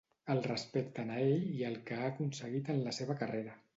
El 0.35 0.39
respecten 0.45 1.11
a 1.15 1.19
ell 1.25 1.45
i 1.59 1.67
el 1.69 1.77
que 1.91 1.99
ha 1.99 2.09
aconseguit 2.15 2.73
en 2.77 2.81
la 2.89 2.99
seva 3.01 3.19
carrera. 3.25 3.55